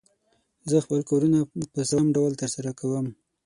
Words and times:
زه 0.69 0.77
خپل 0.85 0.99
کارونه 1.09 1.39
په 1.73 1.81
سم 1.91 2.05
ډول 2.15 2.31
تر 2.41 2.49
سره 2.55 2.71
کووم. 2.79 3.07